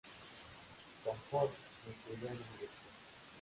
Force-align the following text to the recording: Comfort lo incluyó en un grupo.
Comfort 1.05 1.51
lo 1.85 1.91
incluyó 1.91 2.31
en 2.33 2.33
un 2.33 2.57
grupo. 2.57 2.71